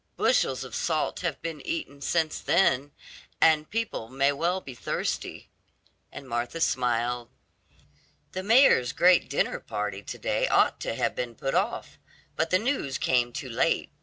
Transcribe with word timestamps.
Bushels 0.17 0.63
of 0.63 0.73
salt 0.73 1.19
have 1.19 1.39
been 1.43 1.61
eaten 1.63 2.01
since 2.01 2.39
then, 2.39 2.89
and 3.39 3.69
people 3.69 4.09
may 4.09 4.31
well 4.31 4.59
be 4.59 4.73
thirsty," 4.73 5.51
and 6.11 6.27
Martha 6.27 6.59
smiled. 6.59 7.29
"The 8.31 8.41
mayor's 8.41 8.93
great 8.93 9.29
dinner 9.29 9.59
party 9.59 10.01
to 10.01 10.17
day 10.17 10.47
ought 10.47 10.79
to 10.79 10.95
have 10.95 11.13
been 11.13 11.35
put 11.35 11.53
off, 11.53 11.99
but 12.35 12.49
the 12.49 12.57
news 12.57 12.97
came 12.97 13.31
too 13.31 13.49
late. 13.49 13.91